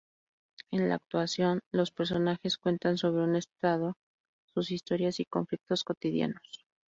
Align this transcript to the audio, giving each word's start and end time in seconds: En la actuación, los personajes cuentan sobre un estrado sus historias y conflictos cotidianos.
En 0.71 0.89
la 0.89 0.95
actuación, 0.95 1.59
los 1.71 1.91
personajes 1.91 2.57
cuentan 2.57 2.97
sobre 2.97 3.23
un 3.23 3.35
estrado 3.35 3.93
sus 4.51 4.71
historias 4.71 5.19
y 5.19 5.25
conflictos 5.25 5.83
cotidianos. 5.83 6.65